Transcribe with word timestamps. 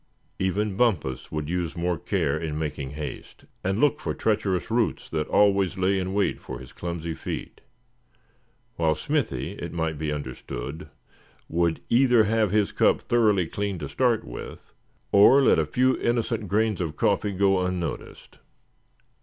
Even 0.39 0.75
Bumpus 0.75 1.31
would 1.31 1.47
use 1.47 1.75
more 1.77 1.95
care 1.95 2.35
in 2.35 2.57
making 2.57 2.89
haste, 2.89 3.45
and 3.63 3.79
look 3.79 3.99
for 3.99 4.15
treacherous 4.15 4.71
roots 4.71 5.07
that 5.11 5.27
always 5.27 5.77
lay 5.77 5.99
in 5.99 6.11
wait 6.15 6.41
for 6.41 6.57
his 6.57 6.73
clumsy 6.73 7.13
feet. 7.13 7.61
While 8.77 8.95
Smithy, 8.95 9.51
it 9.51 9.71
might 9.73 9.99
be 9.99 10.11
understood, 10.11 10.89
would 11.47 11.81
either 11.87 12.23
have 12.23 12.49
his 12.49 12.71
cup 12.71 12.99
thoroughly 13.01 13.45
clean 13.45 13.77
to 13.77 13.87
start 13.87 14.23
with, 14.23 14.73
or 15.11 15.39
let 15.43 15.59
a 15.59 15.67
few 15.67 15.95
innocent 16.01 16.47
grains 16.47 16.81
of 16.81 16.95
coffee 16.95 17.33
go 17.33 17.61
unnoticed. 17.63 18.39